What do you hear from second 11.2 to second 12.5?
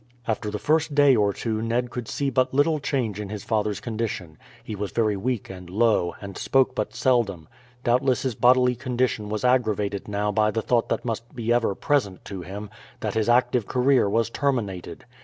be ever present to